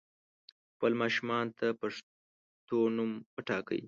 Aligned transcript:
خپل 0.73 0.91
ماشومانو 1.01 1.55
ته 1.59 1.67
پښتو 1.81 2.77
نوم 2.95 3.11
وټاکئ 3.35 3.79